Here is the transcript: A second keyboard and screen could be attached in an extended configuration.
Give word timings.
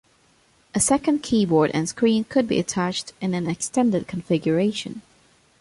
A 0.73 0.79
second 0.79 1.21
keyboard 1.21 1.69
and 1.75 1.87
screen 1.87 2.23
could 2.23 2.47
be 2.47 2.57
attached 2.57 3.13
in 3.21 3.35
an 3.35 3.47
extended 3.47 4.07
configuration. 4.07 5.03